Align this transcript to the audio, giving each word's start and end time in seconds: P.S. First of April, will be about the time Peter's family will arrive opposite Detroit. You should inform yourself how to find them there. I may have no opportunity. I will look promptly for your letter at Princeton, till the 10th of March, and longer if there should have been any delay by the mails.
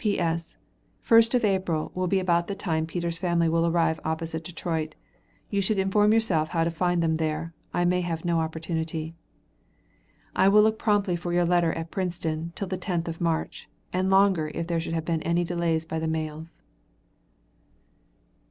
P.S. 0.03 0.57
First 0.99 1.35
of 1.35 1.45
April, 1.45 1.91
will 1.93 2.07
be 2.07 2.19
about 2.19 2.47
the 2.47 2.55
time 2.55 2.87
Peter's 2.87 3.19
family 3.19 3.47
will 3.47 3.67
arrive 3.67 3.99
opposite 4.03 4.43
Detroit. 4.43 4.95
You 5.51 5.61
should 5.61 5.77
inform 5.77 6.11
yourself 6.11 6.49
how 6.49 6.63
to 6.63 6.71
find 6.71 7.03
them 7.03 7.17
there. 7.17 7.53
I 7.71 7.85
may 7.85 8.01
have 8.01 8.25
no 8.25 8.39
opportunity. 8.39 9.13
I 10.35 10.47
will 10.49 10.63
look 10.63 10.79
promptly 10.79 11.15
for 11.15 11.31
your 11.31 11.45
letter 11.45 11.71
at 11.73 11.91
Princeton, 11.91 12.51
till 12.55 12.67
the 12.67 12.79
10th 12.79 13.07
of 13.09 13.21
March, 13.21 13.69
and 13.93 14.09
longer 14.09 14.49
if 14.55 14.65
there 14.65 14.79
should 14.79 14.93
have 14.93 15.05
been 15.05 15.21
any 15.21 15.43
delay 15.43 15.79
by 15.87 15.99
the 15.99 16.07
mails. 16.07 16.63